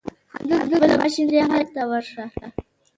هغلته 0.35 0.75
بل 0.81 0.91
ماشین 1.01 1.25
دی 1.31 1.39
هلته 1.51 1.81
ورشه. 1.91 2.23